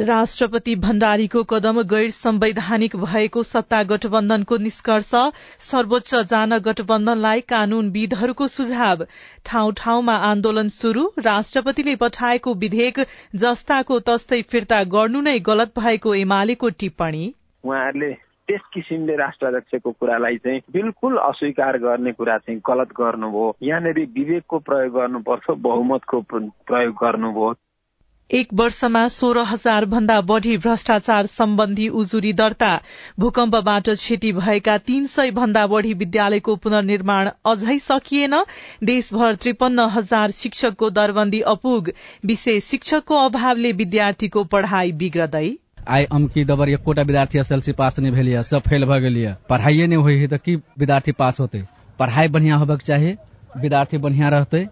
[0.00, 5.10] राष्ट्रपति भण्डारीको कदम गैर संवैधानिक भएको सत्ता गठबन्धनको निष्कर्ष
[5.60, 9.06] सर्वोच्च जान गठबन्धनलाई कानूनविदहरूको सुझाव।
[9.46, 13.00] ठाउँ ठाउँमा आन्दोलन शुरू राष्ट्रपतिले पठाएको विधेयक
[13.34, 17.24] जस्ताको तस्तै फिर्ता गर्नु नै गलत भएको एमालेको टिप्पणी।
[17.64, 18.12] उहाँहरूले
[18.48, 24.92] त्यस किसिमले राष्ट्राध्यक्षको कुरालाई चाहिँ बिल्कुल अस्वीकार गर्ने कुरा चाहिँ गलत गर्नुभयो। यहाँनिर विवेकको प्रयोग
[24.94, 27.54] गर्नुपर्छ बहुमतको प्रयोग गर्नुभयो।
[28.30, 32.70] एक वर्षमा सोह्र हजार भन्दा बढ़ी भ्रष्टाचार सम्बन्धी उजुरी दर्ता।
[33.18, 38.34] भूकम्पबाट क्षति भएका तीन सय भन्दा बढ़ी विद्यालयको पुनर्निर्माण अझै सकिएन।
[38.84, 41.90] देशभर त्रिपन्न हजार शिक्षकको दरबन्दी अपुग।
[42.24, 45.50] विशेष शिक्षकको अभावले विद्यार्थीको पढ़ाई बिग्रदै।
[45.88, 49.98] आइ अमकी दबर एकोटा विद्यार्थी एसएलसी पास नहीं भेल सब फेल भ गेल पढ़ाइए नहीं
[49.98, 51.62] हुई है तो की विद्यार्थी पास होते?
[51.98, 53.14] पढ़ाई बढ़िया होबक चाही
[53.58, 54.66] विद्यार्थी बढ़िया रहते?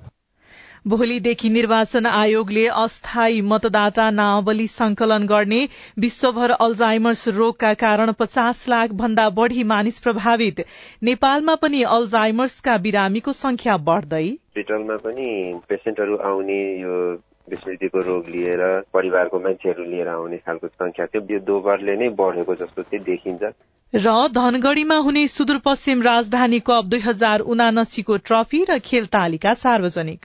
[0.87, 5.61] भोलिदेखि निर्वाचन आयोगले अस्थायी मतदाता नावली संकलन गर्ने
[5.99, 10.61] विश्वभर अल्जाइमर्स रोगका कारण पचास लाख भन्दा बढ़ी मानिस प्रभावित।
[11.03, 15.29] नेपालमा पनि अल्जाइमर्सका बिरामीको संख्या बढ़दै। हस्पिटलमा पनि
[15.69, 16.99] पेसेन्टहरू आउने यो
[17.51, 18.63] विस्मृतिको रोग लिएर
[18.93, 23.43] परिवारको मान्छेहरू लिएर आउने खालको संख्या त्यो दोब्बरले नै बढेको जस्तो चाहिँ देखिन्छ।
[23.93, 30.25] र धनगढ़ीमा हुने सुदूरपश्चिम राजधानी कप दुई हजार उनासीको ट्रफी र खेल तालिका सार्वजनिक।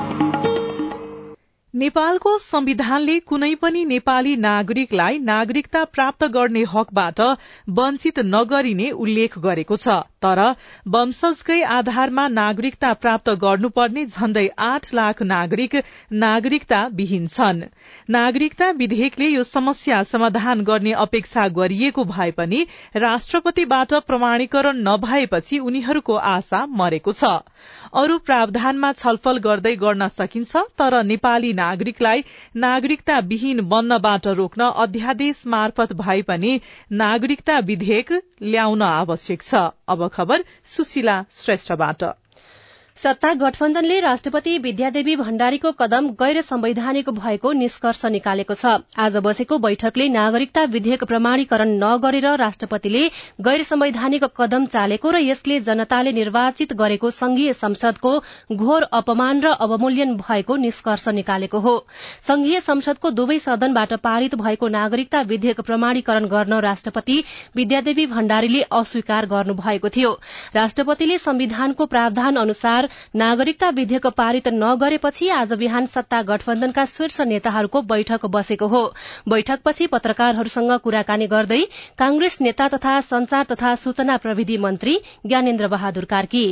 [1.73, 7.21] नेपालको संविधानले कुनै पनि नेपाली नागरिकलाई नागरिकता प्राप्त गर्ने हकबाट
[7.69, 10.41] वञ्चित नगरिने उल्लेख गरेको छ। तर
[10.87, 15.77] वंशजकै आधारमा नागरिकता प्राप्त गर्नुपर्ने झण्डै आठ लाख नागरिक
[16.15, 17.63] नागरिकता विहीन छन्।
[18.09, 22.61] नागरिकता विधेयकले यो समस्या समाधान गर्ने अपेक्षा गरिएको भए पनि
[22.97, 27.33] राष्ट्रपतिबाट प्रमाणीकरण नभएपछि उनीहरूको आशा मरेको छ।
[27.95, 32.23] अरू प्रावधानमा छलफल गर्दै गर्न सकिन्छ तर नेपाली नागरिकलाई
[32.59, 36.53] नागरिकता विहीन बन्नबाट रोक्न अध्यादेश मार्फत भए पनि
[36.97, 38.13] नागरिकता विधेयक
[38.43, 42.11] ल्याउन आवश्यक छ। अब खबर सुशीला श्रेष्ठबाट।
[42.97, 50.07] सत्ता गठबन्धनले राष्ट्रपति विद्यादेवी भण्डारीको कदम गैर संवैधानिक भएको निष्कर्ष निकालेको छ। आज बसेको बैठकले
[50.09, 53.01] नागरिकता विधेयक प्रमाणीकरण नगरेर राष्ट्रपतिले
[53.41, 58.11] गैर संवैधानिक कदम चालेको र यसले जनताले निर्वाचित गरेको संघीय संसदको
[58.51, 61.75] घोर अपमान र अवमूल्यन भएको निष्कर्ष निकालेको हो।
[62.21, 67.17] संघीय संसदको दुवै सदनबाट पारित भएको नागरिकता विधेयक प्रमाणीकरण गर्न राष्ट्रपति
[67.55, 70.13] विद्यादेवी भण्डारीले अस्वीकार गर्नुभएको थियो।
[70.53, 72.80] राष्ट्रपतिले संविधानको प्रावधान अनुसार
[73.15, 78.83] नागरिकता विधेयक पारित नगरेपछि आज बिहान सत्ता गठबन्धनका शीर्ष नेताहरूको बैठक बसेको हो।
[79.29, 81.61] बैठकपछि पत्रकारहरूसँग कुराकानी गर्दै
[81.97, 86.45] कांग्रेस नेता तथा संचार तथा सूचना प्रविधि मन्त्री ज्ञानेन्द्र बहादुर कार्की।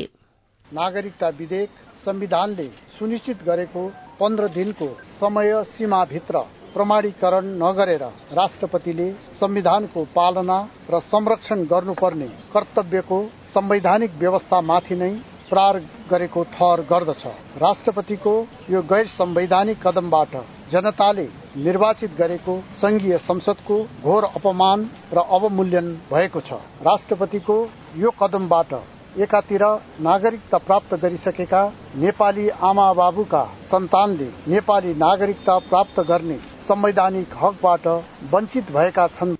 [0.71, 1.69] नागरिकता विधेयक
[2.05, 2.67] संविधानले
[2.99, 3.87] सुनिश्चित गरेको
[4.19, 4.87] पन्ध्र दिनको
[5.19, 6.39] समय सीमाभित्र
[6.73, 8.03] प्रमाणीकरण नगरेर
[8.33, 10.57] राष्ट्रपतिले संविधानको पालना
[10.91, 13.19] र संरक्षण गर्नुपर्ने कर्तव्यको
[13.53, 15.11] संवैधानिक व्यवस्थामाथि नै
[15.49, 15.77] प्रहार
[16.09, 17.25] गरेको ठहर गर्दछ।
[17.61, 18.33] राष्ट्रपतिको
[18.69, 20.35] यो गैर संवैधानिक कदमबाट
[20.71, 27.57] जनताले निर्वाचित गरेको संघीय संसदको घोर अपमान र अवमूल्यन भएको छ। राष्ट्रपतिको
[27.97, 28.73] यो कदमबाट
[29.17, 29.63] एकातिर
[30.01, 31.63] नागरिकता प्राप्त गरिसकेका
[31.97, 36.37] नेपाली आमा बाबुका सन्तानले नेपाली नागरिकता प्राप्त गर्ने
[36.67, 37.87] संवैधानिक हकबाट
[38.33, 39.35] वञ्चित भएका छन्।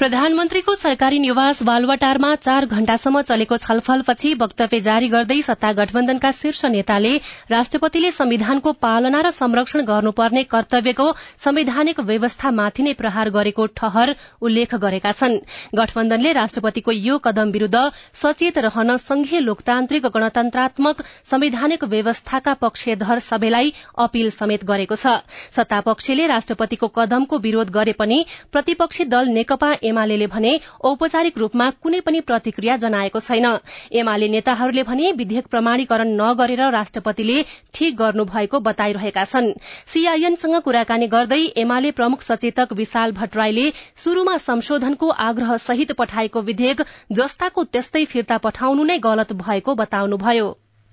[0.00, 7.10] प्रधानमन्त्रीको सरकारी निवास बालुवाटारमा चार घण्टासम्म चलेको छलफलपछि वक्तव्य जारी गर्दै सत्ता गठबन्धनका शीर्ष नेताले
[7.50, 11.08] राष्ट्रपतिले संविधानको पालना र संरक्षण गर्नुपर्ने कर्तव्यको
[11.44, 15.36] संवैधानिक व्यवस्थामाथि नै प्रहार गरेको ठहर उल्लेख गरेका छन्।
[15.74, 17.84] गठबन्धनले राष्ट्रपतिको यो कदम विरूद्ध
[18.22, 23.74] सचेत रहन संघीय लोकतान्त्रिक गणतन्त्रात्मक संवैधानिक व्यवस्थाका पक्षधर सबैलाई
[24.06, 25.14] अपील समेत गरेको छ।
[25.58, 30.52] सत्तापक्षले राष्ट्रपतिको कदमको विरोध गरे पनि प्रतिपक्षी दल नेकपा एमाले भने
[30.84, 33.46] औपचारिक रूपमा कुनै पनि प्रतिक्रिया जनाएको छैन।
[33.94, 37.42] एमाले नेताहरूले भने विधेयक प्रमाणीकरण नगरेर राष्ट्रपतिले
[37.74, 39.52] ठिक गर्नु भएको बताइरहेका छन्।
[39.86, 43.66] सीआईएनसँग कुराकानी गर्दै एमाले प्रमुख सचेतक विशाल भट्टराईले
[43.96, 46.82] शुरूमा संशोधनको आग्रह सहित पठाएको विधेयक
[47.12, 50.48] जस्ताको त्यस्तै फिर्ता पठाउनु नै गलत भएको बताउनुभयो।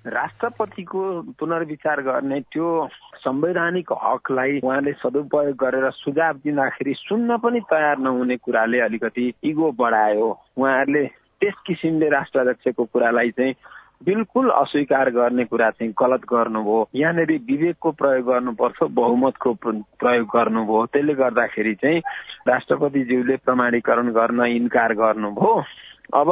[0.05, 1.01] राष्ट्रपतिको
[1.39, 2.67] पुनर्विचार गर्ने त्यो
[3.27, 10.27] संवैधानिक हकलाई उहाँले सदुपयोग गरेर सुझाव दिँदाखेरि सुन्न पनि तयार नहुने कुराले अलिकति इगो बढायो।
[10.57, 11.03] उहाँहरूले
[11.41, 13.53] त्यस किसिमले राष्ट्र अध्यक्षको कुरालाई चाहिँ
[14.05, 19.53] बिल्कुल अस्वीकार गर्ने कुरा चाहिँ गलत गर्नुभयो। यहाँनिर विवेकको प्रयोग गर्नुपर्छ बहुमतको
[19.99, 21.99] प्रयोग गर्नुभयो। त्यसले गर्दाखेरि चाहिँ
[22.47, 25.53] राष्ट्रपतिज्यूले प्रमाणीकरण गर्न इन्कार गर्नुभयो।
[26.13, 26.29] अब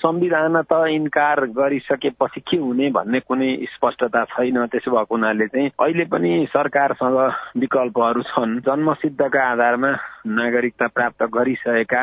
[0.00, 6.04] संविधान त इन्कार गरिसकेपछि के हुने भन्ने कुनै स्पष्टता छैन। त्यसो भएको हुनाले चाहिँ अहिले
[6.08, 7.18] पनि सरकारसँग
[7.60, 9.90] विकल्पहरू छन्। जन्मसिद्धका आधारमा
[10.26, 12.02] नागरिकता प्राप्त गरिसकेका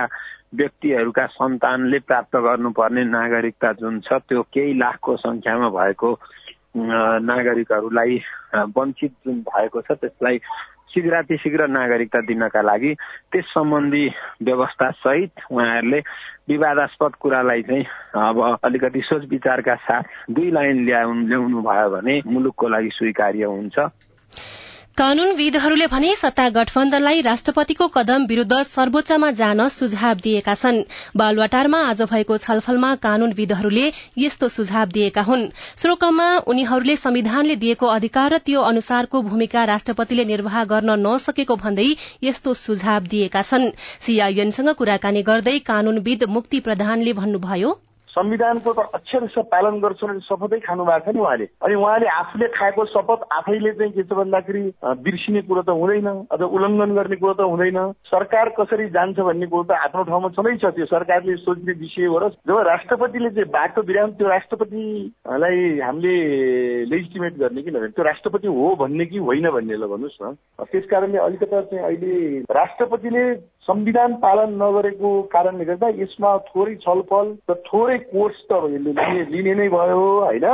[0.53, 6.09] व्यक्तिहरूका सन्तानले प्राप्त गर्नुपर्ने नागरिकता जुन छ त्यो केही लाखको संख्यामा भएको
[6.77, 8.21] नागरिकहरूलाई
[8.77, 10.37] वञ्चित जुन भएको छ त्यसलाई
[10.93, 12.93] शीघ्रातिशीघ्र नागरिकता दिनका लागि
[13.31, 14.07] त्यस सम्बन्धी
[14.41, 15.99] व्यवस्था सहित उहाँहरूले
[16.49, 17.85] विवादास्पद कुरालाई चाहिँ
[18.15, 23.79] अब अलिकति सोच विचारका साथ दुई लाइन ल्याउनु ल्याउनु भयो भने मुलुकको लागि स्वीकार्य हुन्छ।
[24.97, 30.79] कानूनविदहरूले भने सत्ता गठबन्धनलाई राष्ट्रपतिको कदम विरूद्ध सर्वोच्चमा जान सुझाव दिएका छन्।
[31.15, 33.85] बालुवाटारमा आज भएको छलफलमा कानूनविदहरूले
[34.17, 35.45] यस्तो सुझाव दिएका हुन्।
[35.77, 41.89] श्रोकमा उनीहरूले संविधानले दिएको अधिकार र त्यो अनुसारको भूमिका राष्ट्रपतिले निर्वाह गर्न नसकेको भन्दै
[42.23, 43.71] यस्तो सुझाव दिएका छन्।
[44.01, 47.79] सीआईएनसँग कुराकानी गर्दै कानूनविद मुक्ति प्रधानले भन्नुभयो
[48.17, 52.47] संविधानको त अक्षर पालन गर्छन् अनि शपथै खानु भएको छ नि उहाँले। अनि उहाँले आफूले
[52.57, 54.63] खाएको शपथ आफैले चाहिँ के छ भन्दाखेरि
[55.05, 57.79] बिर्सिने कुरो त हुँदैन अझ उल्लङ्घन गर्ने कुरो त हुँदैन।
[58.09, 62.29] सरकार कसरी जान्छ भन्ने कुरो त आफ्नो ठाउँमा छँदैछ त्यो सरकारले सोच्ने विषय हो र
[62.41, 66.15] जब राष्ट्रपतिले चाहिँ बाटो बिराम त्यो राष्ट्रपतिलाई हामीले
[66.89, 70.33] लेजिटिमेट गर्ने कि नभने त्यो राष्ट्रपति हो भन्ने कि होइन भन्ने ल भन्नुहोस् न।
[70.65, 73.23] त्यस कारणले अलिकता चाहिँ अहिले राष्ट्रपतिले
[73.67, 78.51] संविधान पालन नगरेको कारणले गर्दा यसमा थोरै छलफल र थोरै कोर्स त
[79.29, 80.47] लिने नै भयो होइन?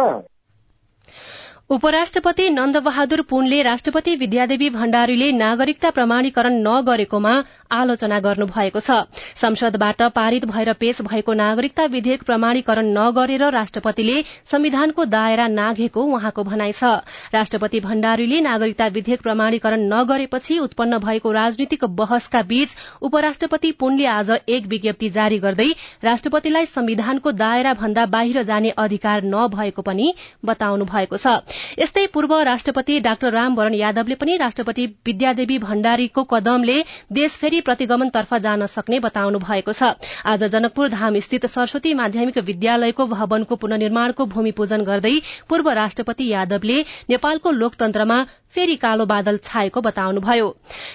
[1.70, 7.32] उपराष्ट्रपति नन्दबहादुर पुनले राष्ट्रपति विद्यादेवी भण्डारीले नागरिकता प्रमाणीकरण नगरेकोमा
[7.72, 8.98] आलोचना गर्नु भएको छ।
[9.42, 16.72] संसदबाट पारित भएर पेश भएको नागरिकता विधेयक प्रमाणीकरण नगरेर राष्ट्रपतिले संविधानको दायरा नाघेको उहाँको भनाइ
[16.74, 16.92] छ।
[17.34, 24.68] राष्ट्रपति भण्डारीले नागरिकता विधेयक प्रमाणीकरण नगरेपछि उत्पन्न भएको राजनीतिक बहसका बीच उपराष्ट्रपति पुनले आज एक
[24.68, 25.70] विज्ञप्ति जारी गर्दै
[26.04, 30.14] राष्ट्रपतिलाई संविधानको दायरा भन्दा बाहिर जाने अधिकार नभएको पनि
[30.46, 31.40] बताउनु भएको छ।
[31.80, 36.78] यस्तै पूर्व राष्ट्रपति डाक्टर रामवरण यादवले पनि राष्ट्रपति विद्यादेवी भण्डारीको कदमले
[37.12, 39.94] देश फेरि प्रतिगमनतर्फ जान सक्ने बताउनु भएको छ।
[40.26, 45.16] आज जनकपुर धाम स्थित सरस्वती माध्यमिक विद्यालयको भवनको पुननिर्माणको भूमि पूजन गर्दै
[45.50, 46.80] पूर्व राष्ट्रपति यादवले
[47.10, 48.24] नेपालको लोकतन्त्रमा
[48.54, 50.48] फेरि कालो बादल छाएको बताउनुभयो।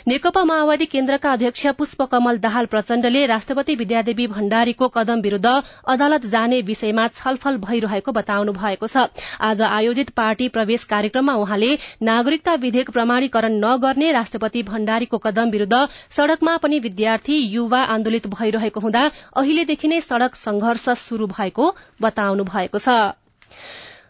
[0.08, 5.54] नेकपा माओवादी केन्द्रका अध्यक्ष पुष्पकमल दाहाल प्रचण्डले राष्ट्रपति विद्यादेवी भण्डारीको कदम विरूद्ध
[5.88, 9.06] अदालत जाने विषयमा छलफल भइरहेको बताउनु भएको छ।
[9.42, 11.70] आज आयोजित पार्टी प्रवेश कार्यक्रममा उहाँले
[12.02, 19.06] नागरिकता विधेयक प्रमाणीकरण नगर्ने राष्ट्रपति भण्डारीको कदम विरूद्ध सड़कमा पनि विद्यार्थी युवा आन्दोलित भइरहेको हुँदा
[19.36, 23.00] अहिलेदेखि नै सड़क संघर्ष शुरू भएको बताउनु भएको छ।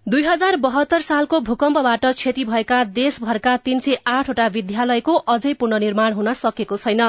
[0.09, 6.33] दुई हजार बहत्तर सालको भूकम्पबाट क्षति भएका देशभरका तीन सय आठवटा विद्यालयको अझै पुननिर्माण हुन
[6.35, 7.03] सकेको छैन।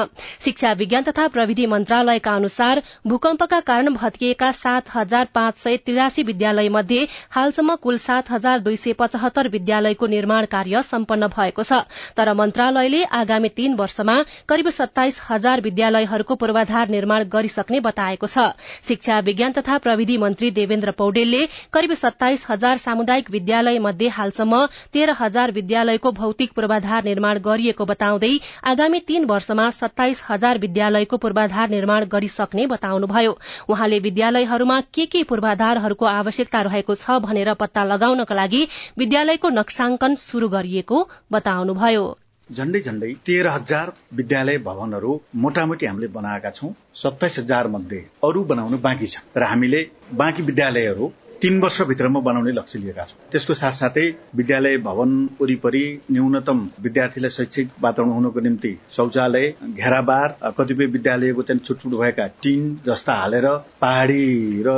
[0.44, 6.68] शिक्षा विज्ञान तथा प्रविधि मन्त्रालयका अनुसार भूकम्पका कारण भत्किएका सात हजार पाँच सय त्रियासी विद्यालय
[6.68, 11.80] मध्ये हालसम्म कुल सात हजार दुई सय पचहत्तर विद्यालयको निर्माण कार्य सम्पन्न भएको छ।
[12.16, 18.46] तर मन्त्रालयले आगामी तीन वर्षमा करिब सत्ताइस हजार विद्यालयहरूको पूर्वाधार निर्माण गरिसक्ने बताएको छ।
[18.90, 21.42] शिक्षा विज्ञान तथा प्रविधि मन्त्री देवेन्द्र पौडेलले
[21.72, 28.30] करिब सत्ताइस हजार सामुदायिक विद्यालय मध्ये हालसम्म तेह्र हजार विद्यालयको भौतिक पूर्वाधार निर्माण गरिएको बताउँदै
[28.66, 33.36] आगामी तीन वर्षमा सत्ताइस हजार विद्यालयको पूर्वाधार निर्माण गरिसक्ने बताउनुभयो।
[33.68, 38.62] उहाँले विद्यालयहरूमा के के पूर्वाधारहरूको आवश्यकता रहेको छ भनेर पत्ता लगाउनका लागि
[38.98, 42.04] विद्यालयको नक्साङ्कन शुरू गरिएको बताउनुभयो।
[42.50, 48.78] झण्डै झण्डै तेह्र हजार विद्यालय भवनहरू मोटामोटी हामीले बनाएका छौँ। सत्ताइस हजार मध्ये अरू बनाउनु
[48.82, 49.86] बाँकी छ। र हामीले
[50.18, 54.06] बाँकी विद्यालयहरू तीन वर्षभित्रमा बनाउने लक्ष्य लिएका छौँ। त्यसको साथसाथै
[54.36, 61.92] विद्यालय भवन वरिपरि न्यूनतम विद्यार्थीलाई शैक्षिक वातावरण हुनको निम्ति शौचालय घेराबार कतिपय विद्यालयको त्यहाँ छुटफुट
[62.00, 63.46] भएका टिन जस्ता हालेर
[63.80, 64.22] पहाडी
[64.66, 64.76] र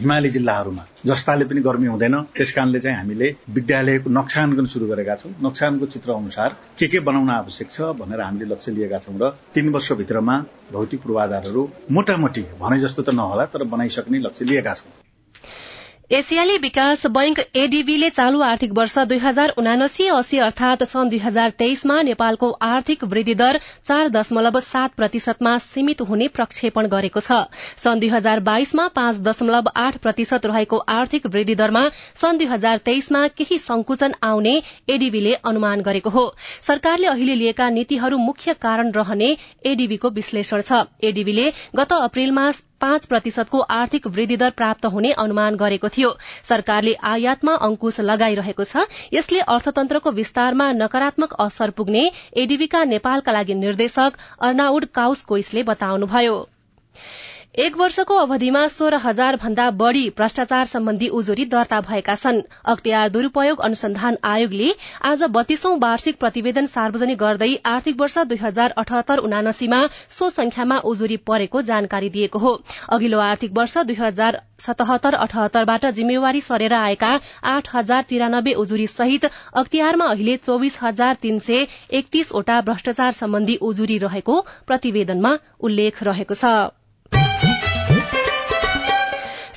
[0.00, 5.32] हिमाली जिल्लाहरूमा जस्ताले पनि गर्मी हुँदैन त्यस कारणले चाहिँ हामीले विद्यालयको नक्साङ्कन शुरू गरेका छौँ।
[5.42, 9.68] नक्सानको चित्र अनुसार के के बनाउन आवश्यक छ भनेर हामीले लक्ष्य लिएका छौँ र तीन
[9.72, 10.36] वर्षभित्रमा
[10.72, 15.01] भौतिक पूर्वाधारहरू मोटामोटी भने जस्तो त नहोला तर बनाइसक्ने लक्ष्य लिएका छौँ।
[16.12, 21.50] एसियाली विकास बैंक एडीबीले चालू आर्थिक वर्ष दुई हजार उनासी अस्सी अर्थात सन् दुई हजार
[21.58, 27.38] तेइसमा नेपालको आर्थिक वृद्धि दर चार दशमलव सात प्रतिशतमा सीमित हुने प्रक्षेपण गरेको छ।
[27.76, 32.84] सन् दुई हजार बाइसमा पाँच दशमलव आठ प्रतिशत रहेको आर्थिक वृद्धि दरमा सन् दुई हजार
[32.84, 34.54] तेइसमा केही संकुचन आउने
[34.90, 36.26] एडीबीले अनुमान गरेको हो।
[36.68, 39.32] सरकारले अहिले लिएका नीतिहरू मुख्य कारण रहने
[39.64, 42.46] एडीबीको विश्लेषण छ। एडीबीले गत अप्रेलमा
[42.82, 46.10] पाँच प्रतिशतको आर्थिक वृद्धि दर प्राप्त हुने अनुमान गरेको थियो।
[46.44, 54.18] सरकारले आयातमा अंकुश लगाइरहेको छ। यसले अर्थतन्त्रको विस्तारमा नकारात्मक असर पुग्ने एडीबीका नेपालका लागि निर्देशक
[54.40, 56.40] अर्नाउड काउस कोइसले बताउनुभयो।
[57.54, 62.40] एक वर्षको अवधिमा सोह्र हजार भन्दा बढ़ी भ्रष्टाचार सम्बन्धी उजुरी दर्ता भएका छन्।
[62.72, 64.70] अख्तियार दुरूपयोग अनुसन्धान आयोगले
[65.04, 71.16] आज बत्तीसौं वार्षिक प्रतिवेदन सार्वजनिक गर्दै आर्थिक वर्ष दुई हजार अठहत्तर उनासीमा सो संख्यामा उजुरी
[71.28, 72.56] परेको जानकारी दिएको हो।
[72.90, 77.14] अघिल्लो आर्थिक वर्ष दुई हजार सतहत्तर अठहत्तरबाट जिम्मेवारी सरेर आएका
[77.52, 83.98] आठ हजार तिरानब्बे उजुरी सहित अख्तियारमा अहिले चौविस हजार तीन सय एकतीसवटा भ्रष्टाचार सम्बन्धी उजुरी
[84.04, 86.60] रहेको प्रतिवेदनमा उल्लेख रहेको छ।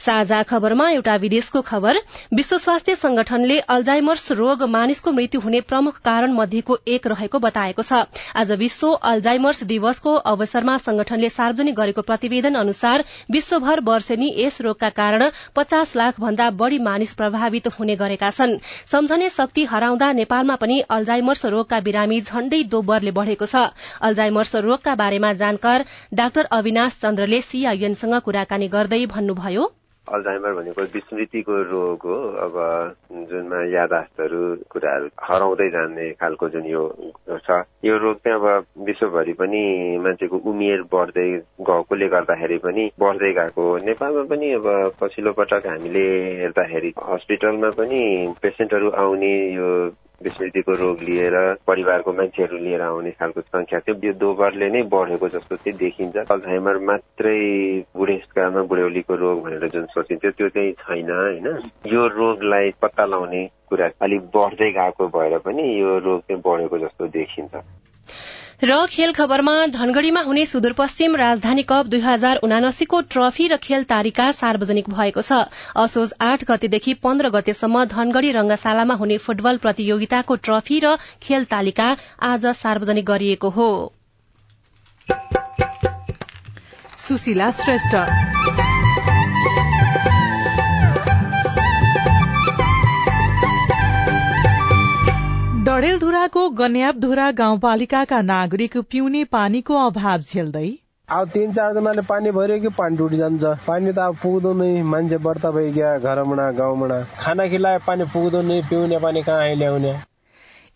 [0.06, 1.98] साझा खबरमा एउटा विदेशको खबर
[2.34, 8.02] विश्व स्वास्थ्य संगठनले अल्जाइमर्स रोग मानिसको मृत्यु हुने प्रमुख कारण मध्येको एक रहेको बताएको छ।
[8.36, 15.24] आज विश्व अल्जाइमर्स दिवसको अवसरमा संगठनले सार्वजनिक गरेको प्रतिवेदन अनुसार विश्वभर वर्षेनी यस रोगका कारण
[15.56, 18.54] पचास लाख भन्दा बढ़ी मानिस प्रभावित हुने गरेका छन्।
[18.92, 23.66] सम्झने शक्ति हराउँदा नेपालमा पनि अल्जाइमर्स रोगका बिरामी झण्डै दोब्बरले बढ़ेको छ।
[24.04, 29.66] अल्जाइमर्स रोगका बारेमा जानकार डाक्टर अविनाश चन्द्रले सीआईएनसँग कुराकानी गर्दै भन्नुभयो
[30.08, 32.56] अल्जाइमर भनेको विस्मृतिको रोग हो। अब
[33.30, 36.84] जुनमा यादास्तहरू कुराहरू हराउँदै जाने खालको जुन यो
[37.30, 39.64] छ। यो रोग चाहिँ अब विश्वभरि पनि
[40.04, 41.30] मान्छेको उमेर बढ्दै
[41.62, 44.68] गएकोले गर्दाखेरि पनि बढ्दै गएको नेपालमा पनि अब
[45.02, 46.06] पछिल्लो पटक हामीले
[46.42, 48.02] हेर्दाखेरि हस्पिटलमा पनि
[48.42, 49.70] पेसेन्टहरू आउने यो
[50.24, 51.36] विस्मृतिको रोग लिएर
[51.68, 56.78] परिवारको मान्छेहरू लिएर आउने खालको संख्या चाहिँ यो दोब्बरले नै बढेको जस्तो चाहिँ देखिन्छ। अल्झाइमर
[56.90, 57.40] मात्रै
[57.96, 61.48] बुढेसकालमा बुढ्यौलीको रोग भनेर जुन सोचिन्थ्यो त्यो चाहिँ छैन होइन?
[61.88, 67.08] यो रोगलाई पत्ता लगाउने कुरा अलिक बढ्दै गएको भएर पनि यो रोग चाहिँ बढेको जस्तो
[67.08, 67.54] देखिन्छ।
[68.64, 74.32] र खेल खबरमा धनगढ़ीमा हुने सुदूरपश्चिम राजधानी कप दुई हजार उनासीको ट्रफी र खेल तालिका
[74.32, 75.40] सार्वजनिक भएको छ।
[75.76, 81.90] असोज आठ गतेदेखि पन्ध्र गतेसम्म धनगढ़ी रंगशालामा हुने फुटबल प्रतियोगिताको ट्रफी र खेल तालिका
[82.24, 83.70] आज सार्वजनिक गरिएको हो।
[95.76, 100.68] डडेलधुराको गन्याबधुरा गाउँपालिकाका नागरिक पिउने पानीको अभाव झेल्दै
[101.10, 105.46] अब तिन चारजनाले पानी भर्यो कि पानी टुटी जान्छ पानी त अब पुग्दैन मान्छे व्रत
[105.56, 109.92] भइगयो घरमुना गाउँमुना खाना खिलाए पानी पुग्दैन पिउने पानी कहाँ ल्याउने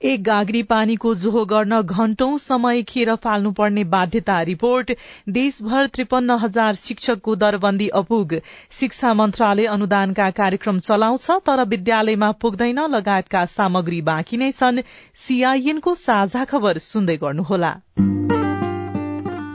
[0.02, 4.92] एक गाग्री पानीको जोहो गर्न घण्टौं समय खेर फाल्नुपर्ने बाध्यता रिपोर्ट
[5.30, 8.36] देशभर त्रिपन्न हजार शिक्षकको दरबन्दी अपुग।
[8.72, 14.82] शिक्षा मन्त्रालय अनुदानका कार्यक्रम चलाउँछ तर विद्यालयमा पुग्दैन लगायतका सामग्री बाँकी नै छन्।
[15.16, 17.76] सीआईएनको साझा खबर सुन्दै गर्नुहोला।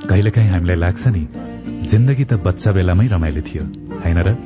[0.09, 1.27] कहिलेकाहीँ हामीलाई लाग्छ नि
[1.89, 3.65] जिन्दगी त बच्चा बेलामै रमाइलो थियो।
[3.99, 4.37] होइन र?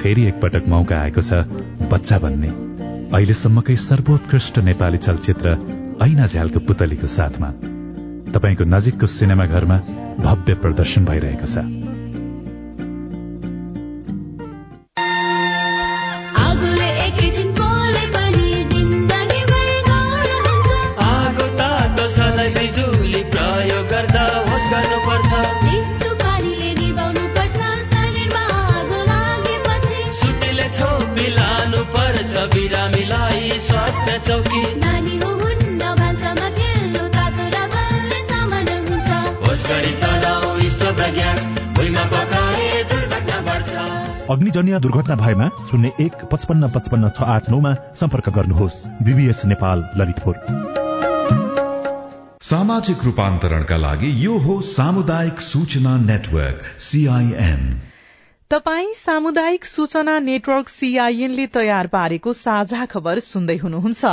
[0.00, 1.44] फेरि एकपटक मौका आएको छ
[1.90, 2.73] बच्चा भन्ने
[3.14, 5.50] अहिलेसम्मकै सर्वोत्कृष्ट नेपाली चलचित्र
[6.02, 7.50] ऐना झ्यालको पुतलीको साथमा
[8.34, 9.78] तपाईँको नजिकको सिनेमा घरमा
[10.18, 11.83] भव्य प्रदर्शन भइरहेको छ।
[44.30, 50.34] अग्निजन्य दुर्घटना भएमा शून्य एक पचपन्न पचपन्न छ आठ नौमा सम्पर्क गर्नुहोस्। बीबीएस नेपाल ललितपुर।
[52.42, 57.80] सामाजिक रूपान्तरणका लागि यो हो सामुदायिक सूचना नेटवर्क सीआईएन
[58.54, 64.10] तपाई सामुदायिक सूचना नेटवर्क सीआईएनले तयार पारेको साझा खबर सुन्दै हुनुहुन्छ।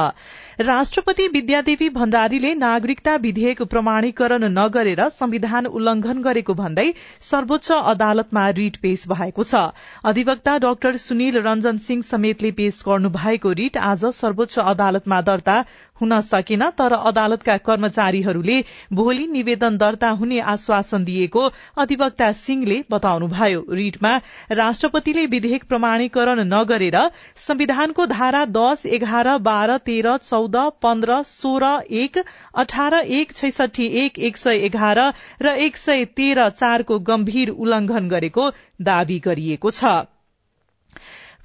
[0.61, 6.87] राष्ट्रपति विद्यादेवी भण्डारीले नागरिकता विधेयक प्रमाणीकरण नगरेर संविधान उल्लंघन गरेको भन्दै
[7.21, 9.61] सर्वोच्च अदालतमा रिट पेश भएको छ।
[10.05, 15.59] अधिवक्ता डाक्टर सुनिल रंजन सिंह समेतले पेश गर्नु भएको रिट आज सर्वोच्च अदालतमा दर्ता
[16.01, 18.59] हुन सकेन तर अदालतका कर्मचारीहरूले
[18.93, 24.15] भोलि निवेदन दर्ता हुने आश्वासन दिएको अधिवक्ता सिंहले बताउनुभयो। रिटमा
[24.53, 26.99] राष्ट्रपतिले विधेयक प्रमाणीकरण नगरेर
[27.37, 32.17] संविधानको धारा दश एघार बाह्र तेह्र चौध पन्ध्र सोह्र एक
[32.57, 34.99] अठार एक छैसठी एक एक सय एघार
[35.41, 38.49] र एक सय तेह्र चारको गम्भीर उल्लंघन गरेको
[38.83, 39.93] दावी गरिएको छ।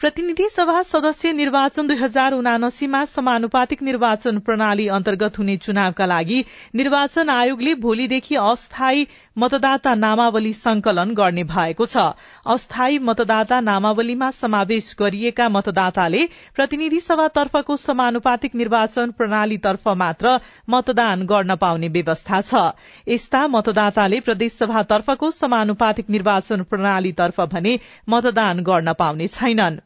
[0.00, 6.40] प्रतिनिधि सभा सदस्य निर्वाचन दुई हजार उनासीमा समानुपातिक निर्वाचन प्रणाली अन्तर्गत हुने चुनावका लागि
[6.74, 12.04] निर्वाचन आयोगले भोलिदेखि अस्थायी मतदाता नामावली संकलन गर्ने भएको छ।
[12.46, 16.24] अस्थायी मतदाता नामावलीमा समावेश गरिएका मतदाताले
[16.54, 20.36] प्रतिनिधि सभातर्फको समानुपातिक निर्वाचन प्रणालीतर्फ मात्र
[20.70, 22.68] मतदान गर्न पाउने व्यवस्था छ।
[23.08, 29.84] यस्ता मतदाताले प्रदेशसभातर्फको समानुपातिक निर्वाचन प्रणालीतर्फ भने मतदान गर्न पाउने छैनन्।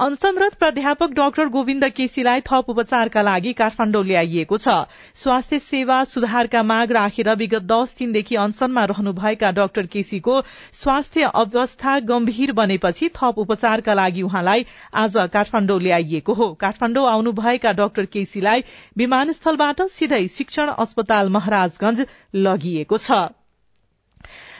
[0.00, 4.76] अनसनरत प्राध्यापक डाक्टर गोविन्द केसीलाई थप उपचारका लागि काठमाडौँ ल्याइएको छ।
[5.14, 10.40] स्वास्थ्य सेवा सुधारका माग राखेर विगत दश दिनदेखि अनसनमा रहनुभएका डाक्टर केसीको
[10.72, 14.64] स्वास्थ्य अवस्था गम्भीर बनेपछि थप उपचारका लागि उहाँलाई
[14.96, 18.64] आज काठमाडौँ ल्याइएको हो। काठमाडौँ आउनुभएका डाक्टर केसीलाई
[18.96, 22.06] विमानस्थलबाट सिधै शिक्षण अस्पताल महाराजगंज
[22.40, 23.20] लगिएको छ।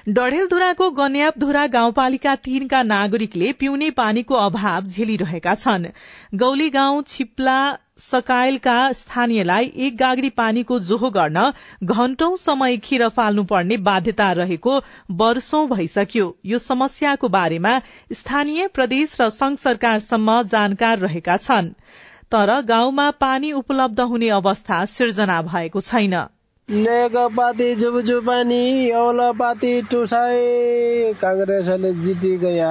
[0.09, 5.87] डढेलधुराको गन्यापधुरा गाउँपालिका तीनका नागरिकले पिउने पानीको अभाव झेलिरहेका छन्।
[6.35, 7.59] गौली गाउँ छिप्ला
[7.99, 11.53] सकायलका स्थानीयलाई एक गाग्री पानीको जोहो गर्न
[11.85, 14.81] घण्टौं समय खिर फाल्नुपर्ने बाध्यता रहेको
[15.21, 17.79] वर्षौं भइसक्यो। यो समस्याको बारेमा
[18.13, 21.73] स्थानीय प्रदेश र संघ सरकारसम्म जानकार रहेका छन्।
[22.33, 26.23] तर गाउँमा पानी उपलब्ध हुने अवस्था सिर्जना भएको छैन।
[26.69, 28.91] नेकपाती जुबजु पानी
[29.39, 32.69] पाती टुसाई। काङ्ग्रेसले जिति गया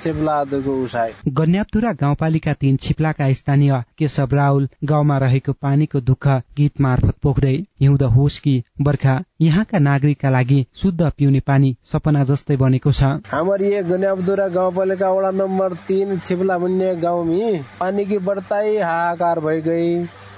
[0.00, 7.16] छिप्लादुको उसाई। गन्याप्तुरा गाउँपालिका तीन छिप्लाका स्थानीय केशव राहुल गाउँमा रहेको पानीको दुःख गीत मार्फत
[7.22, 13.16] पोख्दै हिउँद होस् कि बर्खा यहाँका नागरिकका लागि शुद्ध पिउने पानी सपना जस्तै बनेको छ।
[13.32, 17.40] हाम्रो यो गन्याप्तुरा गाउँपालिका वडा नम्बर तीन छिप्ला भन्ने गाउँमी
[17.80, 19.88] पानीकी बढ्ताई हाहाकार भइगई।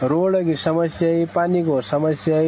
[0.05, 2.41] रोड की समस्या पानीको समस्या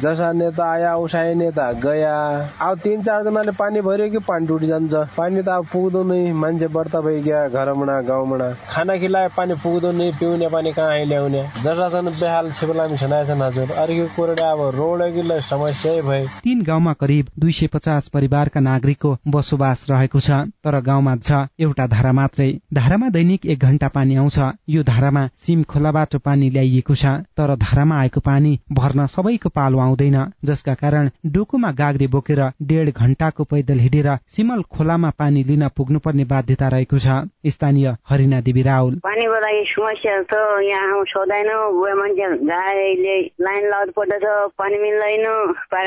[0.00, 2.14] जसा नेता आया उसाए नेता गया।
[2.62, 6.66] अब तिन चारजनाले पानी भर्यो कि पानी टुटी जान्छ। पानी त अब पुग्दो नै मान्छे
[6.68, 12.50] व्रत भइगयो घरमुना गाउँमुना। खाना खिलाए पानी पुग्दो नै पिउने पानी कहाँ ल्याउने जसासन बेहाल
[12.52, 15.00] छिपलामी छन् हजुर। अर्को कुरो अब रोड
[15.42, 20.30] समस्या भए। तीन गाउँमा करिब दुई सय पचास परिवारका नागरिकको बसोबास रहेको छ
[20.64, 25.62] तर गाउँमा छ एउटा धारा मात्रै। धारामा दैनिक एक घण्टा पानी आउँछ। यो धारामा सिम
[25.64, 31.70] खोलाबाट पानी ल्याइएको छ। तर धारामा आएको पानी भर्न सबैको पालो आउँदैन जसका कारण डोकोमा
[31.72, 37.96] गाग्री बोकेर डेढ घण्टाको पैदल हिँडेर सिमल खोलामा पानी लिन पुग्नुपर्ने बाध्यता रहेको छ। स्थानीय
[38.08, 44.24] हरिना देवी राहुल पानीको लागि समस्या छ यहाँ सोध्दैन बुढा मान्छे गाईले लाइन लाउनु पर्दछ
[44.58, 45.26] पानी मिल्दैन।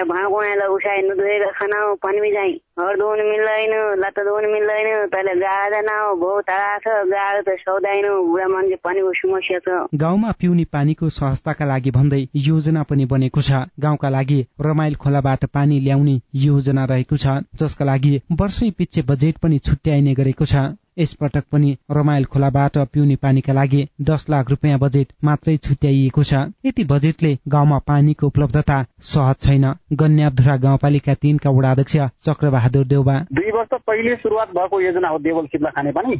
[0.06, 6.44] भाँडा उसाइ नुधुएर खाना पानी चाहिँ धुन मिल्दैन लत्ता धुन मिल्दैन तैँले गाडा न बहुत
[6.44, 11.92] टाढा छ गाडा त सौदैन बुढा मान्छे पानीको समस्या छ गाउँमा पिउने पानीको सहजताका लागि
[11.92, 17.86] भन्दै योजना पनि बनेको छ। गाउँका लागि रमाइल खोलाबाट पानी ल्याउने योजना रहेको छ जसका
[17.86, 23.88] लागि वर्षै पिच्छे बजेट पनि छुट्याइने गरेको छ। यसपटक पनि रमाइल खोलाबाट पिउने पानीका लागि
[24.02, 26.34] दस लाख रुपियाँ बजेट मात्रै छुट्याइएको छ।
[26.66, 33.18] यति बजेटले गाउँमा पानीको उपलब्धता सहज छैन। गन्याधुरा गाउँपालिका तीनका वडा अध्यक्ष चक्र बहादुर देउबा।
[33.32, 36.16] दुई वर्ष पहिले सुरुवात भएको योजना हो देवल सिप्ला खाने पानी।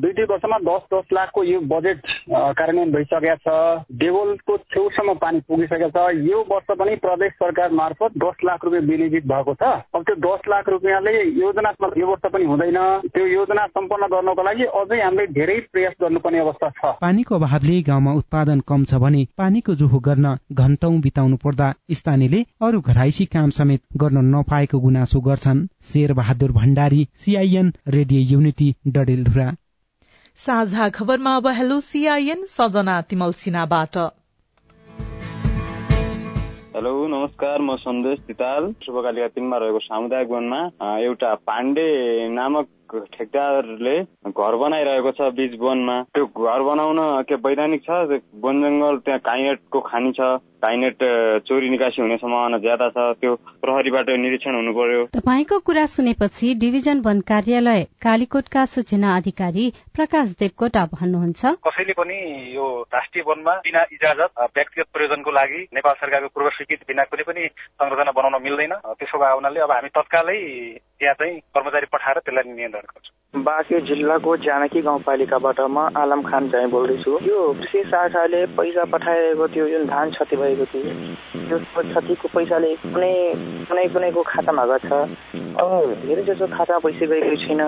[0.00, 5.90] दुई दुई वर्षमा दस दस लाखको यो बजेट कार्यान्वयन भइसकेका छ। देवलको छेउसम्म पानी पुगिसकेको
[5.90, 10.16] छ। यो वर्ष पनि प्रदेश सरकार मार्फत दस लाख रुपियाँ विनियोजित भएको छ। अब त्यो
[10.20, 12.78] दस लाख रुपियाँले योजनात्मक यो वर्ष पनि हुँदैन।
[13.08, 18.12] त्यो योजना सम्पन्न गर्नको लागि अझै हामीले धेरै प्रयास गर्नुपर्ने अवस्था छ। पानीको अभावले गाउँमा
[18.20, 23.82] उत्पादन कम छ भने पानीको जोहो गर्न घण्टौं बिताउनु पर्दा स्थानीयले अरू घराइसी काम समेत
[23.96, 29.50] गर्न नपाएको गुनासो गर्छन्। Sher Bahadur Bhandari CIN radio Unity Dadeldhura.
[30.38, 33.96] साझा खबरमा अब हेलो सीआईएन सजना तिमल सिन्हाबाट।
[36.74, 40.60] हेलो नमस्कार म सन्देश तिताल। शुभकालिका तिनमा रहेको सामुदायिक वनमा
[40.98, 41.88] एउटा पाण्डे
[42.30, 43.96] नामक ठेकदारले
[44.30, 48.20] घर बनाइरहेको छ बीच वनमा। त्यो घर बनाउन के वैधानिक छ?
[48.44, 50.96] वन जङ्गल त्यहाँ काइनेटको खानी छ। काइनेट
[51.48, 57.00] चोरी निकासी हुने सम्भावना ज्यादा छ। त्यो प्रहरीबाट निरीक्षण हुनु पर्यो। तपाईँको कुरा सुनेपछि डिभिजन
[57.00, 59.64] वन कार्यालय कालीकोटका सूचना अधिकारी
[59.96, 62.18] प्रकाश देवकोटा भन्नुहुन्छ। कसैले पनि
[62.56, 67.48] यो राष्ट्रिय वनमा बिना इजाजत व्यक्तिगत प्रयोजनको लागि नेपाल सरकारको पूर्व स्वीकृति बिना कुनै पनि
[67.48, 70.38] संरचना बनाउन मिल्दैन। त्यसो भए हुनाले अब हामी तत्कालै
[71.00, 76.68] त्यहाँ चाहिँ कर्मचारी पठाएर त्यसलाई नियन्त्रण गर्छौँ। बाँके जिल्लाको जानकी गाउँपालिकाबाट म आलम खान चाहिँ
[76.70, 80.84] बोल्दैछु। यो कृषि शाखाले पैसा पठाएको थियो जुन धान क्षति भएको थियो
[81.48, 83.14] त्यो क्षतिको पैसाले कुनै
[83.70, 84.92] कुनै कुनैको खातामा गएको छ।
[85.56, 87.60] अब धेरै जसो खाता पैसा गएको छैन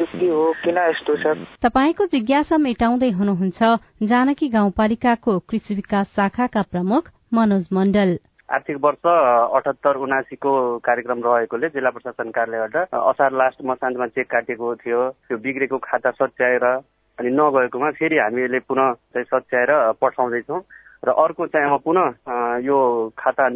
[0.00, 1.36] यो के हो किन यस्तो छ?
[1.60, 3.60] तपाईँको जिज्ञासा मेटाउँदै हुनुहुन्छ
[4.08, 7.02] जानकी गाउँपालिकाको कृषि विकास शाखाका प्रमुख
[7.34, 8.18] मनोज मण्डल।
[8.50, 15.00] आर्थिक वर्ष अठहत्तर उनासीको कार्यक्रम रहेकोले जिल्ला प्रशासन कार्यालयबाट असार लास्ट मसान्तमा चेक काटेको थियो।
[15.28, 19.70] त्यो बिग्रेको खाता सच्याएर अनि नगएकोमा फेरि हामीले पुनः सच्याएर
[20.02, 20.60] पठाउँदैछौँ।
[21.02, 22.76] र अर्को चाहिँ अब पुनः यो
[23.18, 23.46] खाता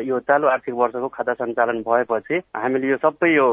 [0.00, 3.46] यो चालु आर्थिक वर्षको खाता सञ्चालन भएपछि हामीले यो सबै यो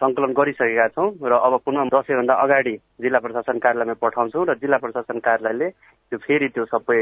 [0.00, 5.18] सङ्कलन गरिसकेका छौँ र अब पुनः दसैँभन्दा अगाडि जिल्ला प्रशासन कार्यालयमा पठाउँछौँ र जिल्ला प्रशासन
[5.20, 6.98] कार्यालयले त्यो फेरि त्यो सबै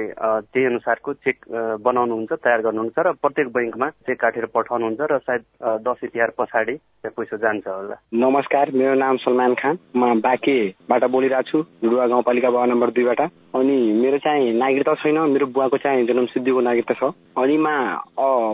[0.50, 1.46] त्यही अनुसारको चेक
[1.80, 5.42] बनाउनुहुन्छ तयार गर्नुहुन्छ र प्रत्येक ब्याङ्कमा चेक काटेर पठाउनुहुन्छ र सायद
[5.86, 11.48] दसैँ तिहार पछाडि त्यो पैसा जान्छ होला। नमस्कार मेरो नाम सलमान खान। म बाँकेबाट बोलिरहेको
[11.48, 13.20] छु डुवा गाउँपालिका वार्ड नम्बर दुईबाट
[13.58, 17.66] अनि मेरो चाहिँ नागरिकता छैन मेरो बुवाको चाहिँ जन्मसिद्धिको नागरिकता छ। अनि म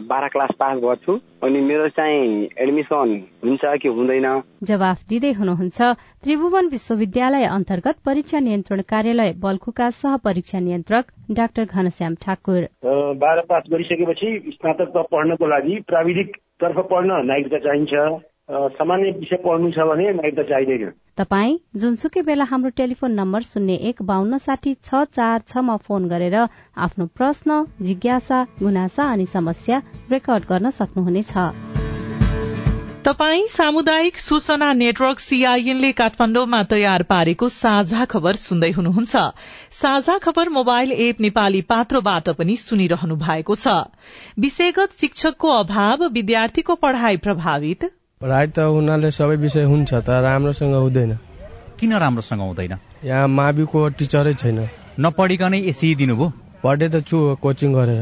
[0.09, 1.13] बाह्र क्लास पास गर्छु।
[1.45, 3.09] अनि मेरो चाहिँ एडमिसन
[3.45, 4.29] हुन्छ कि हुँदैन?
[4.65, 5.81] जवाफ दिँदै हुनुहुन्छ
[6.25, 12.63] त्रिभुवन विश्वविद्यालय अन्तर्गत परीक्षा नियन्त्रण कार्यालय बल्खुका सह परीक्षा नियन्त्रक डाक्टर घनश्याम ठाकुर।
[13.21, 19.85] बाह्र पास गरिसकेपछि स्नातक पढ्नको लागि प्राविधिक तर्फ पढ्न नागरिकता चाहिन्छ। सामान्य विषय पढ्नु छ
[19.89, 25.41] भने नागरिकता चाहिँदैन। तपाई जुनसुकै बेला हाम्रो टेलिफोन नम्बर शून्य एक बान्न साठी छ चार
[25.49, 26.37] छमा फोन गरेर
[26.87, 29.81] आफ्नो प्रश्न जिज्ञासा गुनासा अनि समस्या
[30.11, 31.33] रेकर्ड गर्न सक्नुहुनेछ।
[33.07, 39.25] तपाई सामुदायिक सूचना नेटवर्क सीआईएनले काठमाडौँमा तयार पारेको साझा खबर सुन्दै हुनुहुन्छ।
[39.73, 43.77] साझा खबर मोबाइल एप नेपाली पात्रोबाट पनि सुनिरहनु भएको छ।
[44.39, 47.93] विषयगत शिक्षकको अभाव विद्यार्थीको पढ़ाई प्रभावित।
[48.25, 51.11] पढाइ त हुनाले सबै विषय हुन्छ त राम्रोसँग हुँदैन।
[51.79, 52.73] किन राम्रोसँग हुँदैन?
[53.05, 54.61] यहाँ माविको टिचरै छैन।
[54.99, 56.29] नपढिकनै एसी दिनुभयो?
[56.63, 58.01] पढे त छु कोचिङ गरेर।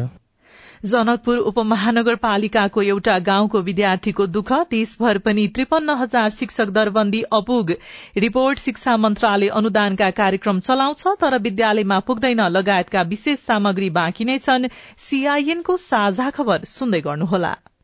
[0.84, 7.74] जनकपुर उपमहानगरपालिकाको एउटा गाउँको विद्यार्थीको दुःख देशभर पनि त्रिपन्न हजार शिक्षक दरबन्दी अपुग।
[8.18, 14.70] रिपोर्ट शिक्षा मन्त्रालय अनुदानका कार्यक्रम चलाउँछ तर विद्यालयमा पुग्दैन लगायतका विशेष सामग्री बाँकी नै छन्।
[15.02, 17.54] सीआईएनको साझा खबर सुन्दै गर्नुहोला।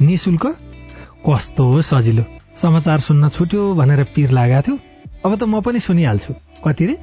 [0.00, 0.46] निशुल्क
[1.26, 4.78] कस्तो सजिलो। समाचार सुन्न छुट्यो भनेर पिर लागेको थियो।
[5.24, 6.34] अब त म पनि सुनिहाल्छु।
[6.64, 6.94] कति रे?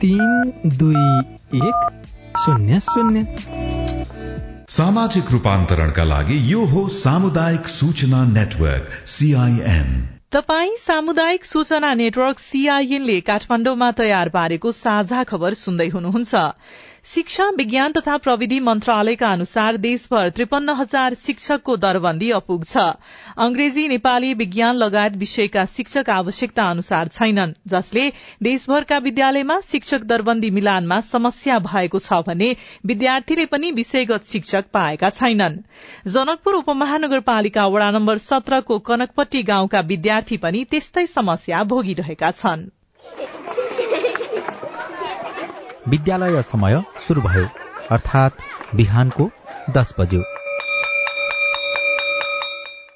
[0.00, 1.02] तिन दुई
[1.60, 1.78] एक
[2.38, 3.26] शून्य शून्य।
[4.70, 9.88] सामाजिक रूपान्तरणका लागि यो हो सामुदायिक सूचना नेटवर्क सीआईएन
[10.32, 16.34] तपाई सामुदायिक सूचना नेटवर्क सीआईएनले काठमाडौँमा तयार पारेको साझा खबर सुन्दै हुनुहुन्छ।
[17.04, 22.82] शिक्षा विज्ञान तथा प्रविधि मन्त्रालयका अनुसार देशभर त्रिपन्न हजार शिक्षकको दरबन्दी अपुग छ
[23.38, 28.08] अंग्रेजी नेपाली विज्ञान लगायत विषयका शिक्षक आवश्यकता अनुसार छैनन् जसले
[28.42, 32.54] देशभरका विद्यालयमा शिक्षक दरबन्दी मिलानमा समस्या भएको छ भने
[32.86, 35.56] विद्यार्थीले पनि विषयगत शिक्षक पाएका छैनन्।
[36.08, 42.68] जनकपुर उपमहानगरपालिका वड़ा नम्बर सत्रको कनकपट्टी गाउँका विद्यार्थी पनि त्यस्तै समस्या भोगिरहेका छन्।
[45.90, 47.46] विद्यालय समय शुरू भयो
[47.90, 48.36] अर्थात
[48.74, 49.24] बिहानको
[49.70, 50.22] दस बज्यो।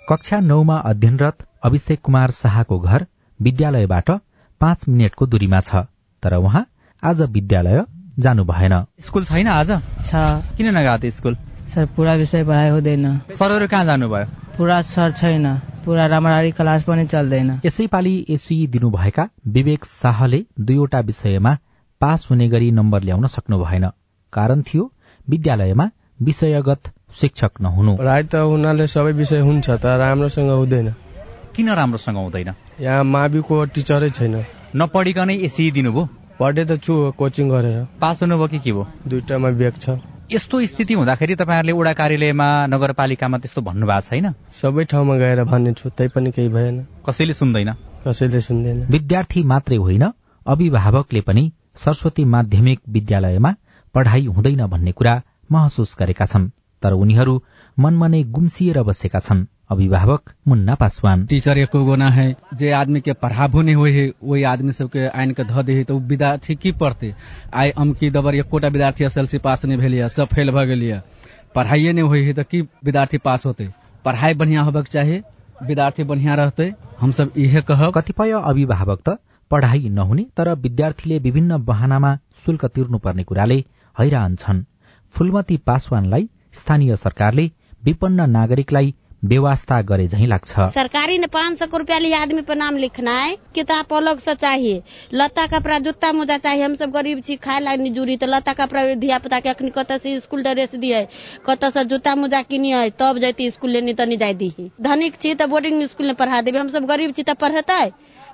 [0.08, 3.06] कक्षा नौमा अध्ययनरत अभिषेक कुमार शाहको घर
[3.40, 4.10] विद्यालयबाट
[4.60, 5.82] पाँच मिनटको दूरीमा छ
[6.22, 6.64] तर उहाँ
[7.02, 7.84] आज विद्यालय
[8.18, 9.70] जानु भएन। स्कुल छैन आज?
[10.04, 10.14] छ।
[10.56, 11.36] किन नगएको स्कुल?
[11.74, 14.24] सर पूरा विषय पढाइ हुँदैन। सरहरू कहाँ जानुभयो
[14.56, 15.54] पूरा सर छैन।
[15.84, 21.58] पूरा राम्ररी क्लास पनि चल्दैन। यसै पालि एसवी दिनुभएका विवेक शाहले दुईवटा विषयमा
[22.00, 23.88] पास हुने गरी नम्बर ल्याउन सक्नु भएन।
[24.32, 24.90] कारण थियो
[25.28, 25.90] विद्यालयमा
[26.22, 30.94] विषयगत शिक्षक नहुनु। पढाइ त हुनाले सबै विषय हुन्छ त राम्रोसँग हुँदैन।
[31.54, 32.54] किन राम्रोसँग हुँदैन?
[32.80, 34.44] यहाँ माविको टिचरै छैन।
[34.76, 36.08] नपढिकनै एसी दिनुभयो?
[36.40, 38.86] पढे त छु कोचिङ गरेर। पास हुनुभयो कि के भयो?
[39.08, 39.88] दुइटामा ब्याग छ।
[40.32, 45.72] यस्तो स्थिति हुँदाखेरि तपाईँहरूले वडा कार्यालयमा नगरपालिकामा त्यस्तो भन्नु भएको छैन सबै ठाउँमा गएर भन्ने
[45.72, 47.70] छु तै पनि केही भएन। कसैले सुन्दैन?
[48.06, 50.04] कसैले सुन्दैन। विद्यार्थी मात्रै होइन
[50.46, 51.44] अभिभावकले पनि
[51.76, 53.54] सरस्वती माध्यमिक विद्यालयमा
[53.94, 55.20] पढ़ाई हुँदैन भन्ने कुरा
[55.52, 56.48] महसुस गरेका छन्
[56.82, 57.42] तर उनीहरू
[57.78, 63.12] मनमा नै गुम्सिएर बसेका छन् अभिभावक मुन्ना पासवान। टीचर एको गोना है जे आदमी के
[63.14, 67.14] पढ़ाबो नहीं हुए है वही आदमी सबके आइन के ध दे तो विद्यार्थी की पढ़ते?
[67.54, 71.00] आइ अमकी दबर एकोटा विद्यार्थी एस एल सी पास नहीं भेलिए सब फेल भ गेलिए
[71.54, 73.68] पढ़ाइए नहीं हुई है तो की विद्यार्थी पास होते?
[74.04, 75.20] पढ़ाई बढ़िया होबक चाही
[75.62, 79.18] विद्यार्थी बढ़िया रहते हम सब इहे कहब। कतिपय अभिभावक त
[79.50, 83.62] पढ़ाई नहुने तर विद्यार्थीले विभिन्न बहानामा शुल्क तिर्नुपर्ने कुराले
[83.96, 84.64] हैरान छन्।
[85.14, 87.50] फूलमती पासवानलाई स्थानीय सरकारले
[87.84, 93.12] विपन्न नागरिकलाई व्यवस्था करे झै लाग्छ। सरकारी ने पाँच सौ रूपया लिए आदमी नाम लिखना
[93.12, 94.82] है किताब अलग से चाहिए।
[95.14, 98.52] लता कपड़ा जूता मोजा चाहिए हम सब गरीब छी खाए ला नहीं जुड़ी तो लता
[98.54, 99.70] कपड़ा धिया पुता अखनी
[100.42, 101.06] ड्रेस दिए
[101.46, 104.52] कत से जूता मोजा किनिए तब जैती स्कूल लेनी तो जाय दी
[104.82, 107.80] धनिक छी तो बोर्डिंग स्कूल में पढ़ा देवे हम सब गरीब छी तो पढ़ेते?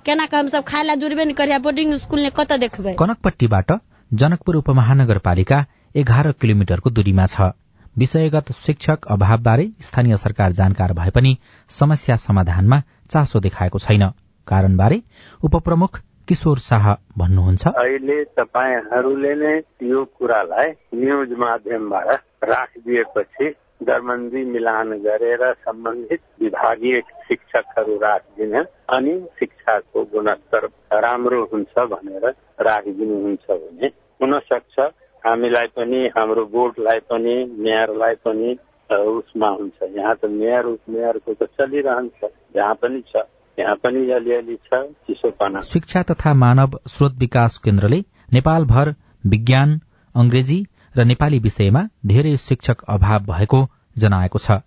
[0.06, 2.94] केना के हम सब खाए ला जुड़बे नहीं करिए बोर्डिंग स्कूल ने कत देखबे?
[2.94, 3.72] कनकपट्टीबाट
[4.10, 5.58] जनकपुर उपमहानगरपालिका
[5.96, 7.52] एघार किलोमिटरको दूरीमा छ।
[7.98, 11.36] विषयगत शिक्षक अभावबारे स्थानीय सरकार जानकार भए पनि
[11.70, 14.06] समस्या समाधानमा चासो देखाएको छैन।
[14.48, 15.02] कारणबारे
[15.44, 22.08] उपप्रमुख किशोर शाह भन्नुहुन्छ। अहिले तपाईँहरूले नै यो कुरालाई न्युज माध्यमबाट
[22.44, 28.62] राखिदिएपछि दरबन्दी मिलान गरेर सम्बन्धित विभागीय शिक्षकहरू राखिदिने
[28.96, 30.66] अनि शिक्षाको गुणस्तर
[31.00, 32.26] राम्रो हुन्छ भनेर
[32.60, 33.86] राखिदिनुहुन्छ भने
[34.20, 34.78] हुन सक्छ
[35.26, 38.56] हामीलाई पनि हाम्रो बोर्डलाई पनि मेयरलाई पनि
[38.90, 43.22] उसमा हुन्छ। यहाँ त मेयर उपमेयरको त चलिरहन्छ। यहाँ पनि छ।
[43.58, 48.00] यहाँ पनि अलिअलि छ चिसोपना। शिक्षा तथा मानव स्रोत विकास केन्द्रले
[48.32, 48.94] नेपालभर
[49.26, 49.80] विज्ञान
[50.14, 50.58] अंग्रेजी
[50.94, 53.60] र नेपाली विषयमा धेरै शिक्षक अभाव भएको
[53.98, 54.58] जनाएको छ।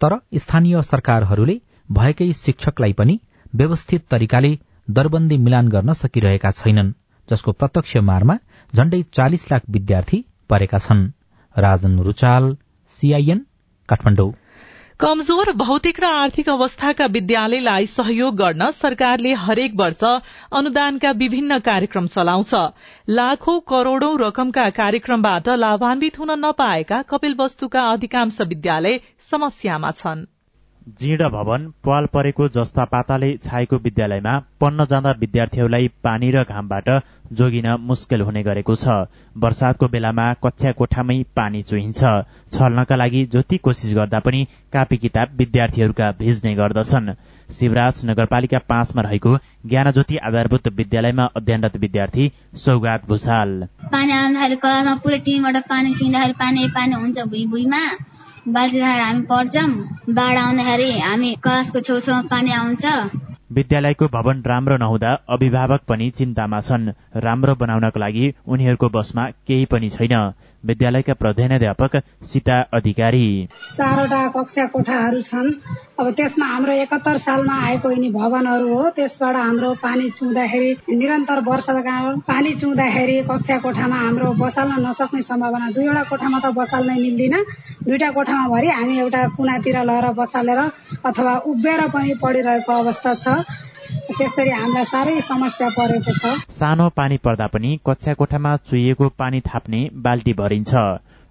[0.00, 1.56] तर स्थानीय सरकारहरूले
[1.92, 3.18] भएकै शिक्षकलाई पनि
[3.54, 4.52] व्यवस्थित तरिकाले
[4.88, 6.94] दरबन्दी मिलान गर्न सकिरहेका छैनन्
[7.28, 8.38] जसको प्रत्यक्ष मारमा
[8.74, 11.04] झण्डै चालिस लाख विद्यार्थी परेका छन्।
[11.54, 12.56] राजन रुचाल
[12.92, 13.46] सीआईएन
[13.88, 14.32] काठमाडौँ।
[15.04, 20.04] कमजोर भौतिक र आर्थिक अवस्थाका विद्यालयलाई सहयोग गर्न सरकारले हरेक वर्ष
[20.60, 22.54] अनुदानका विभिन्न कार्यक्रम चलाउँछ।
[23.10, 30.24] लाखौं करोड़ौं रकमका कार्यक्रमबाट लाभान्वित हुन नपाएका कपिल वस्तुका अधिकांश विद्यालय समस्यामा छन्।
[30.86, 36.88] जीर्ण भवन पाल परेको जस्ता पाताले छाएको विद्यालयमा पढ्न जाँदा विद्यार्थीहरूलाई पानी र घामबाट
[37.32, 38.96] जोगिन मुस्किल हुने गरेको छ।
[39.36, 42.02] वर्षातको बेलामा कक्षा कोठामै पानी चुहिन्छ।
[42.52, 47.12] छल्नका लागि जति कोसिस गर्दा पनि कापी किताब विद्यार्थीहरूका भिज्ने गर्दछन्।
[47.48, 54.12] शिवराज नगरपालिका पाँचमा रहेको ज्ञानज्योति आधारभूत विद्यालयमा अध्ययनरत विद्यार्थी सौगात भूषाल। पानी
[56.40, 57.66] पानी पानी हुन्छ भुइँ
[58.46, 62.84] बाल्टी राखेर हामी पढ्छौँ बाढ आउँदाखेरि हामी क्लासको छेउछाउमा पानी आउँछ।
[63.52, 66.92] विद्यालयको भवन राम्रो नहुँदा अभिभावक पनि चिन्तामा छन्।
[67.24, 70.14] राम्रो बनाउनको लागि उनीहरूको बसमा केही पनि छैन।
[70.64, 73.26] विद्यालयका प्रधानाध्यापक सीता अधिकारी।
[73.76, 75.50] चारवटा कक्षा कोठाहरू छन्।
[76.00, 81.96] अब त्यसमा हाम्रो एकहत्तर सालमा आएको यिनी भवनहरू हो। त्यसबाट हाम्रो पानी चुहुँदाखेरि निरन्तर वर्षाका
[82.28, 87.34] पानी चुहुँदाखेरि कक्षा कोठामा हाम्रो बसाल्न नसक्ने सम्भावना दुईवटा कोठामा त बसाल्नै मिल्दिन।
[87.84, 90.60] दुईटा कोठामा भरि हामी एउटा कुनातिर लगेर बसालेर
[91.04, 93.26] अथवा उभिएर पनि पढिरहेको अवस्था छ।
[94.18, 99.80] त्यसरी हामीलाई साह्रै समस्या परेको छ। सानो पानी पर्दा पनि कक्षा कोठामा चुहिएको पानी थाप्ने
[100.04, 100.72] बाल्टी भरिन्छ।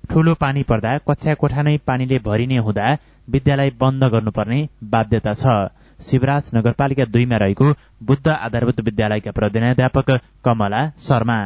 [0.10, 2.88] ठूलो पानी पर्दा कक्षा कोठा नै पानीले भरिने हुँदा
[3.28, 4.60] विद्यालय बन्द गर्नुपर्ने
[4.92, 5.46] बाध्यता छ।
[6.00, 7.66] शिवराज नगरपालिका दुईमा रहेको
[8.04, 10.10] बुद्ध आधारभूत विद्यालयका प्रधानाध्यापक
[10.46, 11.38] कमला शर्मा।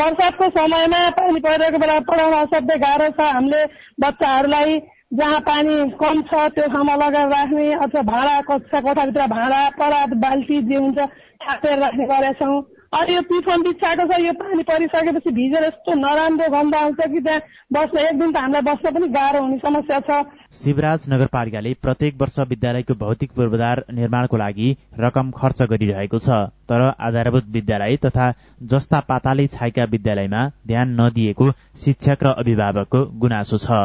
[0.00, 3.60] वर्षातको समयमा पानी परिरहेको बेला पढाउन असाध्यै गाह्रो छ। हामीले
[4.00, 4.78] बच्चाहरूलाई
[5.10, 10.60] जहाँ पानी कम छ त्यो ठाउँमा लगाएर राख्ने अथवा भाँडा कक्षा कोठाभित्र भाँडा परात बाल्टी
[10.68, 10.98] जे हुन्छ
[11.42, 12.56] थापेर राख्ने गरेका छौँ
[12.92, 17.40] अनि यो पिफोन बिछाएको छ यो पानी परिसकेपछि भिजेर यस्तो नराम्रो गन्ध आउँछ कि त्यहाँ
[17.72, 20.18] बस्न एक दिन त हामीलाई बस्न पनि गाह्रो हुने समस्या छ।
[20.60, 24.68] शिवराज नगरपालिकाले प्रत्येक वर्ष विद्यालयको भौतिक पूर्वाधार निर्माणको लागि
[25.00, 28.32] रकम खर्च गरिरहेको छ तर आधारभूत विद्यालय तथा
[28.72, 31.50] जस्ता पाताले छाएका विद्यालयमा ध्यान नदिएको
[31.84, 33.80] शिक्षक र अभिभावकको गुनासो छ।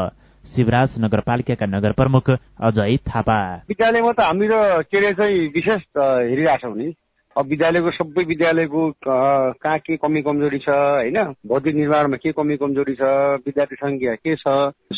[0.46, 6.76] शिवराज नगरपालिकाका नगर प्रमुख अजय थापा। विद्यालयमा त हामीहरू के अरे चाहिँ विशेष हेरिरहेको छौँ
[6.78, 6.94] नि।
[7.36, 11.18] अब विद्यालयको सबै विद्यालयको कहाँ के कमी कमजोरी छ होइन?
[11.48, 13.02] भौतिक निर्माणमा के कमी कमजोरी छ
[13.48, 14.46] विद्यार्थी संख्या के छ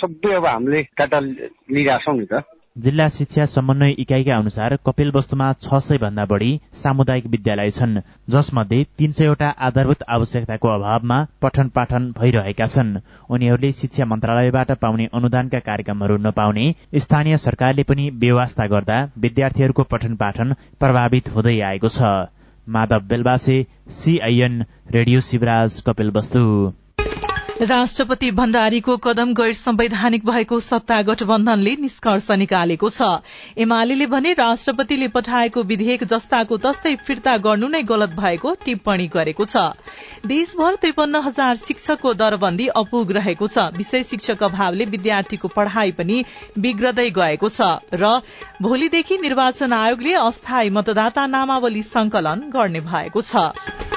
[0.02, 2.44] सबै अब हामीले डाटा लिइरहेछौँ नि त।
[2.76, 9.12] जिल्ला शिक्षा समन्वय इकाइका अनुसार कपिलवस्तुमा छ सय भन्दा बढ़ी सामुदायिक विद्यालय छन् जसमध्ये तीन
[9.12, 12.92] सयवटा आधारभूत आवश्यकताको अभावमा पठन पाठन भइरहेका छन्।
[13.30, 16.66] उनीहरूले शिक्षा मन्त्रालयबाट पाउने अनुदानका कार्यक्रमहरू नपाउने
[17.00, 22.16] स्थानीय सरकारले पनि व्यवस्था गर्दा विद्यार्थीहरूको पठन पाठन प्रभावित हुँदै आएको छ।
[22.68, 23.58] माधव बेलबासे
[23.96, 26.42] सीआईएन रेडियो शिवराज कपिलवस्तु
[27.62, 33.08] राष्ट्रपति भण्डारीको कदम गैर संवैधानिक भएको सत्ता गठबन्धनले निष्कर्ष निकालेको छ।
[33.58, 39.72] एमाले भने राष्ट्रपतिले पठाएको विधेयक जस्ताको तस्तै फिर्ता गर्नु नै गलत भएको टिप्पणी गरेको छ।
[40.28, 46.24] देशभर त्रिपन्न हजार शिक्षकको दरबन्दी अपुग रहेको छ। विषय शिक्षक अभावले विद्यार्थीको पढ़ाई पनि
[46.60, 48.20] बिग्रदै गएको छ र
[48.62, 53.95] भोलिदेखि निर्वाचन आयोगले अस्थायी मतदाता नामावली संकलन गर्ने भएको छ।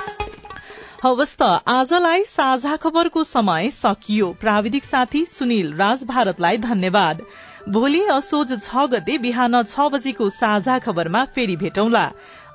[1.04, 7.22] हवस् त आजलाई साझा खबरको समय सकियो। प्राविधिक साथी सुनिल राज भारतलाई धन्यवाद।
[7.68, 12.04] भोलि असोज छ गते बिहान छ बजेको साझा खबरमा फेरि भेटौंला।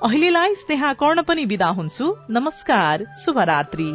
[0.04, 3.90] अहिलेलाई स्नेहा कर्ण पनि विदा हुन्छु। नमस्कार। शुभरात्री।